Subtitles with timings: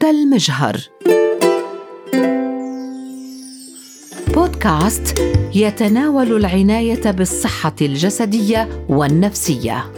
[0.00, 0.76] تحت المجهر.
[4.34, 5.18] بودكاست
[5.54, 9.92] يتناول العناية بالصحة الجسدية والنفسية.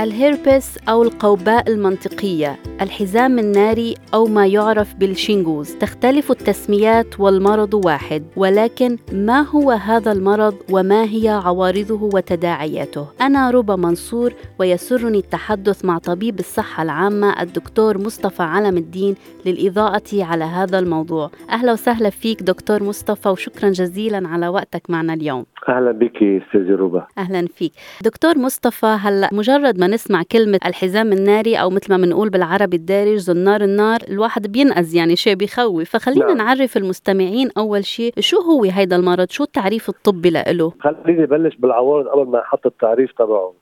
[0.00, 5.74] الهيربس أو القوباء المنطقية الحزام الناري أو ما يعرف بالشينغوز.
[5.74, 13.76] تختلف التسميات والمرض واحد ولكن ما هو هذا المرض وما هي عوارضه وتداعياته؟ أنا ربى
[13.76, 19.14] منصور ويسرني التحدث مع طبيب الصحة العامة الدكتور مصطفى علم الدين
[19.46, 21.30] للإضاءة على هذا الموضوع.
[21.50, 25.44] أهلا وسهلا فيك دكتور مصطفى وشكرا جزيلا على وقتك معنا اليوم.
[25.68, 27.72] أهلا بك أستاذ ربا أهلا فيك.
[28.04, 33.16] دكتور مصطفى هلأ مجرد ما نسمع كلمة الحزام الناري أو مثل ما بنقول بالعربي الدارج
[33.16, 35.90] زنار النار الواحد بينقز يعني شيء بيخوف.
[35.90, 36.36] فخلينا نعم.
[36.36, 42.06] نعرف المستمعين أول شيء شو هو هيدا المرض؟ شو التعريف الطبي له خليني بلش بالعوارض
[42.06, 43.52] قبل ما أحط التعريف تبعه.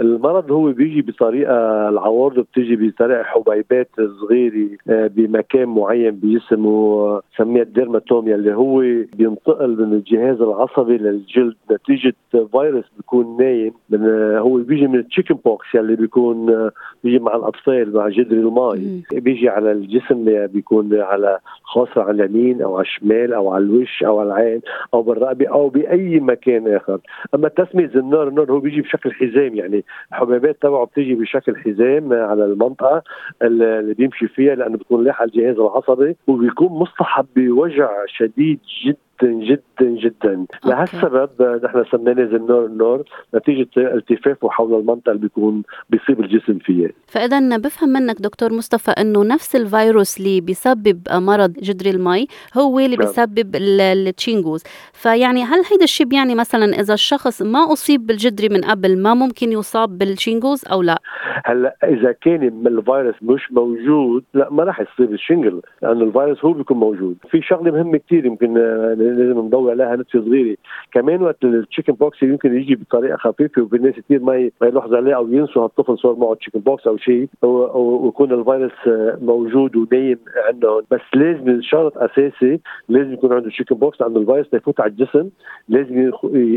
[0.00, 3.88] المرض هو بيجي بطريقة العوارض بتيجي بطريقة حبيبات
[4.20, 8.78] صغيرة آه، بمكان معين بجسمه آه، سميها ال dermatome يا اللي هو
[9.16, 10.96] بينتقل من الجهاز العصبي
[11.36, 16.50] للجلد نتيجة فيروس بيكون نايم من آه، هو بيجي من ال chicken pox يلي بيكون
[16.50, 16.70] آه،
[17.04, 19.02] بيجي مع الاطفال مع جدري المي.
[19.12, 24.20] بيجي على الجسم بيكون على خاصة على اليمين أو على الشمال أو على الوش أو
[24.20, 24.60] على العين
[24.94, 26.98] أو بالرقبة أو بأي مكان آخر.
[27.34, 32.44] أما تسمية النار النار هو بيجي بشكل حزام يعني الحبيبات تبعه بتيجي بشكل حزام على
[32.44, 33.02] المنطقة
[33.42, 39.05] اللي بيمشي فيها لأنه بيكون لاحق الجهاز العصبي وبيكون مصطحب بوجع شديد جدا.
[39.24, 41.30] جدا جدا لهالسبب
[41.64, 43.02] نحن سميناه زنار النار
[43.34, 46.88] نتيجة التفافه حول المنطقة اللي بيكون بيصيب الجسم فيها.
[47.06, 52.96] فاذا بفهم منك دكتور مصطفى إنه نفس الفيروس اللي بيسبب مرض جدري المي هو اللي
[52.96, 53.06] نعم.
[53.06, 54.62] بيسبب ال- ال shingles
[54.92, 59.52] فيعني هل هيدا الشيء بيعني مثلا إذا الشخص ما أصيب بالجدري من قبل ما ممكن
[59.52, 60.98] يصاب بال shingles أو لا؟
[61.44, 66.52] هلأ إذا كان الفيروس مش موجود لا ما راح يصيب ال shingles لأنه الفيروس هو
[66.52, 67.16] بيكون موجود.
[67.30, 70.56] في شغلة مهمة كثير يمكن آه، لازم نضوي عليها نتفه صغيرة.
[70.92, 74.96] كمان وقت ال chicken pox يمكن يجي بطريقة خفيفة وفي ناس كثير ما ما يلاحظوا
[74.96, 80.18] عليه أو ينسوا هالطفل صار معه chicken pox أو شيء ويكون الفيروس آه، موجود ونايم
[80.48, 80.82] عندهم.
[80.90, 85.28] بس لازم شرط أساسي لازم يكون عنده chicken pox لأنه الفيروس يفوت على الجسم.
[85.68, 86.10] لازم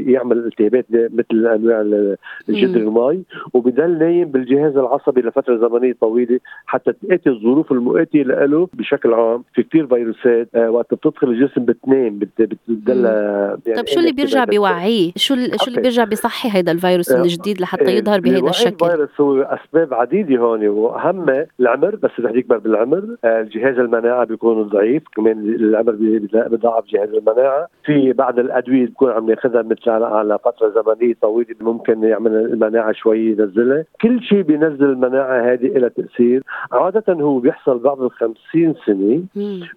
[0.09, 2.15] يعمل التهابات مثل أنواع ال-
[2.49, 3.23] الجدر المي.
[3.53, 9.43] وبضل نايم بالجهاز العصبي لفترة زمنية طويلة حتى تأتي الظروف المؤاتيه له بشكل عام.
[9.53, 14.11] في كثير فيروسات آه وقت بتدخل الجسم بتنام بت- بتضل آه، يعني طب شو اللي
[14.11, 14.43] بيرجع.
[14.43, 15.81] بيوعيه شو ال- شو اللي.
[15.81, 19.93] بيرجع بيصحي هيدا الفيروس من آه، جديد لحتى إيه، يظهر بهيدا الشكل؟ الفيروس هو أسباب
[19.93, 23.03] عديدة هون واهمها العمر بس رح يكبر بالعمر.
[23.23, 27.67] آه، الجهاز المناعة بيكون ضعيف كمان العمر بيضعف جهاز المناعة.
[27.85, 32.91] في بعض الأدوية بتكون عم ناخذها مثل على, على فترة زمنية طويلة ممكن يعمل المناعة
[32.91, 33.83] شوي ينزلها.
[34.01, 36.43] كل شيء بينزل المناعة هذه لها تأثير.
[36.71, 39.23] عادة هو بيحصل بعد ال 50 سنه.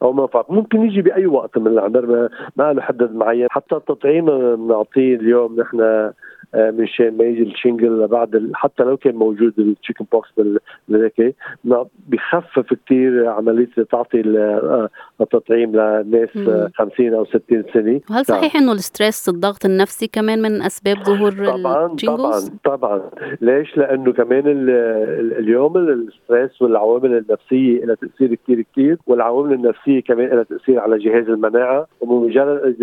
[0.03, 3.47] أو ما فات ممكن يجي بأي وقت من العمر ما, له حدد معين.
[3.51, 4.27] حتى التطعيم
[4.57, 5.61] بنعطيه اليوم.
[5.61, 6.11] نحن
[6.55, 10.29] آه، من شان ما يجي ال shingles بعد حتى لو كان موجود ال chicken pox
[10.89, 11.35] بالذكي
[12.09, 14.89] بخفف كثير عملية تعطي آه،
[15.21, 16.49] التطعيم لناس مم.
[16.49, 20.97] آه، 50 أو 60 سنة وهل صحيح إنه ال stress الضغط النفسي كمان من أسباب
[20.97, 23.03] ظهور طبعا طبعا؟ طبعا
[23.41, 24.71] ليش؟ لأنه كمان ال-
[25.21, 30.99] ال- اليوم الستريس والعوامل النفسية لها تأثير كثير كثير والعوامل النفسية كمان لها تأثير على
[30.99, 32.77] جهاز المناعة وبمجرد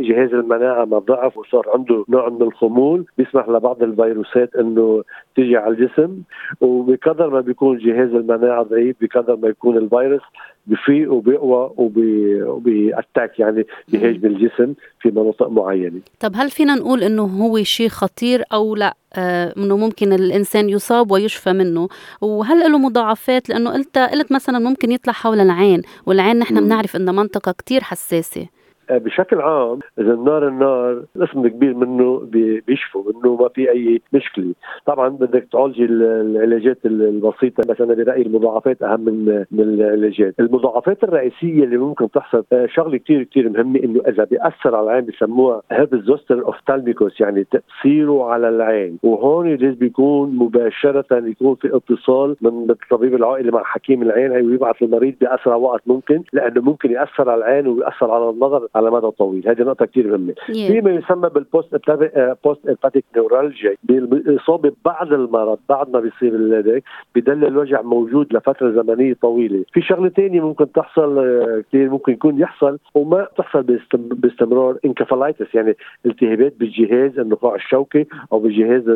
[0.00, 5.02] جهاز المناعة ما ضعف وصار عنده نوع من الخمول بيسمح لبعض الفيروسات إنه
[5.36, 6.22] تيجي على الجسم
[6.60, 10.22] وبقدر ما بيكون جهاز المناعة ضعيف بقدر ما يكون الفيروس
[10.66, 16.00] بفيق وبيقوى وبي وبيأتاك يعني بيهاجم الجسم في مناطق معينة.
[16.20, 21.10] طب هل فينا نقول إنه هو شيء خطير أو لا؟ آه إنه ممكن الإنسان يصاب
[21.10, 21.88] ويشفى منه.
[22.20, 26.60] وهل له مضاعفات؟ لأنه قلت قلت مثلا ممكن يطلع حول العين والعين نحن.
[26.60, 28.46] بنعرف إنها منطقة كتير حساسة.
[28.90, 32.20] بشكل عام إذا النار النار القسم الكبير منه
[32.66, 34.52] بيشفوا منه ما في أي مشكلة.
[34.86, 40.34] طبعا بدك تعالجي العلاجات البسيطة بس أنا برايي المضاعفات أهم من من العلاجات.
[40.40, 45.06] المضاعفات الرئيسية اللي ممكن تحصل آه، شغلة كثير كثير مهمة إنه إذا بيأثر على العين
[45.06, 48.98] بسموها هذا الزوستر اوفتالميكوس يعني تأثيره على العين.
[49.02, 55.14] وهون لازم بيكون مباشرة يكون في اتصال من الطبيب العائلي مع حكيم العين ويبعث المريض
[55.20, 59.48] بأسرع وقت ممكن لأنه ممكن يأثر على العين ويأثر على النظر على مدى طويل.
[59.48, 60.32] هذه نقطة كثير مهمة.
[60.32, 60.52] Yeah.
[60.52, 61.76] في ما يسمى بال post
[62.44, 66.82] post herpetic neuralgia بالاصابه بعد المرض بعد ما بيصير هذاك
[67.14, 69.64] بدل الوجع موجود لفترة زمنية طويلة.
[69.72, 73.62] في شغلة ثانية ممكن تحصل آه، كثير ممكن يكون يحصل وما تحصل
[73.92, 75.76] باستمرار encephalitis يعني
[76.06, 78.88] التهابات بالجهاز النخاع الشوكي أو بالجهاز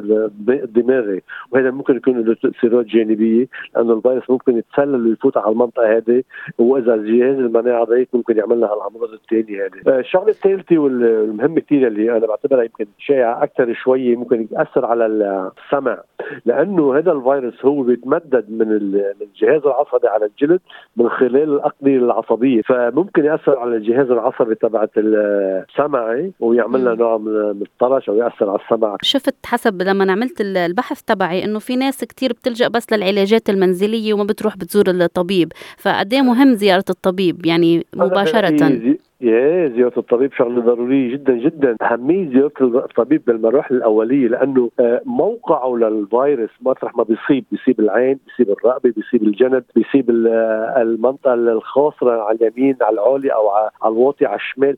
[0.48, 1.22] الدماغي.
[1.50, 6.22] وهذا ممكن يكون له تاثيرات جانبية لأنه الفيروس ممكن يتسلل ويفوت على المنطقة هذه
[6.58, 11.86] وإذا جهاز المناعة ضعيف ممكن يعمل لها الأمراض الثانية هذه آه، الشغلة الثالثة والمهمه كثير
[11.86, 15.98] اللي أنا بعتبرها يمكن شائعة أكثر شوي ممكن يأثر على السمع
[16.44, 18.72] لأنه هذا الفيروس هو بيتمدد من
[19.22, 20.60] الجهاز العصبي على الجلد
[20.96, 27.62] من خلال الأقنية العصبية فممكن يأثر على الجهاز العصبي تبعت السمعي ويعمل لنا نوع من
[27.62, 28.96] الطرش أو يأثر على السمع.
[29.02, 34.24] شفت حسب لما عملت البحث تبعي إنه في ناس كثير بتلجأ بس للعلاجات المنزلية وما
[34.24, 41.32] بتروح بتزور الطبيب فقد مهم زيارة الطبيب يعني مباشرة؟ يا زيارة الطبيب شغلة ضرورية جدا
[41.32, 41.76] جدا.
[41.82, 47.44] أهمية زيارة الطبيب بالمراحل الأولية لأنه آه، موقعه للفيروس مطرح ما بيصيب.
[47.52, 53.70] بيصيب العين بيصيب الرقبة بيصيب الجنب بيصيب المنطقة الخاصره على اليمين على العليا أو على
[53.84, 54.76] الواطي على الشمال.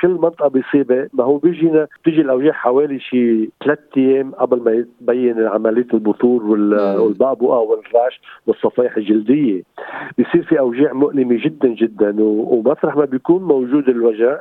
[0.00, 1.08] كل منطقة بيصيبها.
[1.12, 7.58] ما هو بيجينا بتيجي الأوجاع حوالي شي ثلاث أيام قبل ما يبين عملية البثور والبعبؤه
[7.58, 9.62] والرعش والصفائح الجلدية.
[10.18, 14.40] بيصير في أوجاع مؤلمة جدا جدا ومطرح ما بيكون موجود وجود الوجع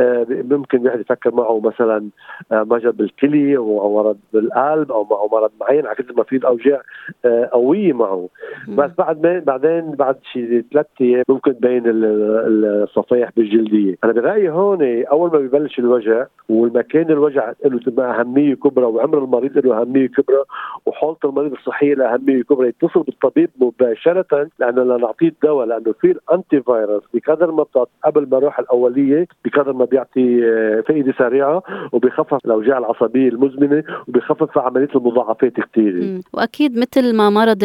[0.00, 2.08] آه، ممكن الواحد يفكر معه مثلا
[2.52, 6.80] آه، مجد بالكلي أو مرض بالقلب أو معه مرض معين على ما في الأوجاع
[7.24, 8.28] آه، قوية معه.
[8.68, 13.96] بس بعد ما بعدين بعد شي ثلاث أيام ممكن تبين الصفائح بالجلدية.
[14.04, 19.80] أنا برأيي هون أول ما ببلش الوجع والمكان الوجع له أهمية كبرى وعمر المريض له
[19.80, 20.44] أهمية كبرى
[20.86, 26.20] وحالة المريض الصحية له أهمية كبرى يتصل بالطبيب مباشرة لأنه لنعطيه الدواء لأنه في ال
[26.20, 27.66] anti virus بقدر ما
[28.04, 31.62] قبل ما أروح الأولية بقدر ما بيعطي آه، فائدة سريعة
[31.92, 37.58] وبيخفف الأوجاع العصبية المزمنة وبيخفف عملية المضاعفات كثيره وأكيد مثل ما مرض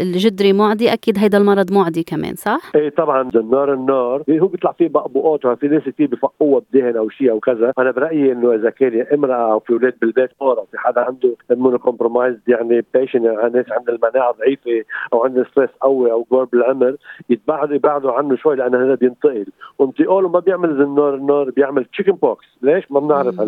[0.00, 3.30] الجدري معدي أكيد هيدا المرض معدي كمان صح؟ إيه طبعا.
[3.34, 3.74] النار.
[3.74, 7.72] النار هو بيطلع فيه بقبوقات في ناس كثير بفقوها بدهن أو شيء أو كذا.
[7.78, 12.36] أنا برأيي إنه إذا كان امرأة أو في أولاد بالبيت أو في حدا عنده immunocompromised
[12.48, 16.96] يعني patient يعني ناس عندها المناعة ضعيفة أو عندها stress قوي أو كبار بالعمر
[17.30, 19.46] يتبعدوا يبعدوا عنه شوي لأنه هذا بينتقل.
[19.78, 23.40] وانتقاله ما بيعمل زنار النار بيعمل chicken pox ليش؟ ما بنعرف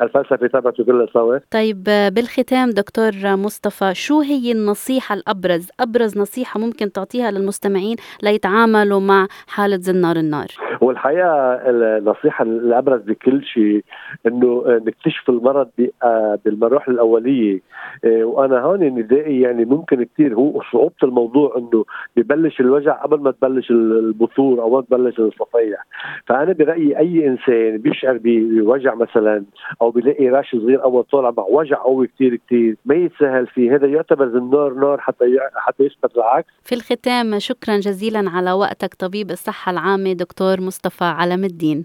[0.00, 1.38] هالفلسفة تبعته كلها سوا.
[1.50, 9.26] طيب بالختام دكتور مصطفى شو هي النصيحة الأبرز؟ أبرز نصيحة ممكن تعطيها للمستمعين ليتعاملوا مع
[9.46, 10.46] حالة زنار النار؟
[10.80, 13.84] والحقيقة النصيحة الأبرز بكل شيء
[14.26, 15.68] إنه نكتشف المرض
[16.02, 17.60] آه، بالمراحل الأولية.
[18.04, 21.84] آه، وأنا هون ندائي يعني ممكن كثير هو صعوبة الموضوع إنه
[22.16, 25.86] ببلش الوجع قبل ما تبلش البثور أو ما تبلش الصفائح
[26.26, 29.44] فأنا برأيي أي إنسان بيشعر بوجع مثلا
[29.82, 33.74] أو بيلاقي راش صغير اول طالع مع وجع قوي كثير كثير ما يتساهل فيه.
[33.74, 35.24] هذا يعتبر زنار نار حتى
[35.54, 36.48] حتى يثبت العكس.
[36.62, 41.84] في الختام شكرا جزيلا على وقتك طبيب الصحة العامة دكتور مصطفى علم الدين.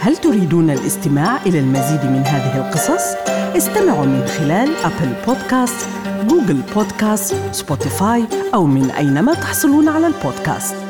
[0.00, 3.16] هل تريدون الاستماع إلى المزيد من هذه القصص؟
[3.56, 5.80] استمعوا من خلال Apple Podcast،
[6.28, 8.22] Google Podcast، Spotify
[8.54, 10.89] أو من أينما تحصلون على البودكاست.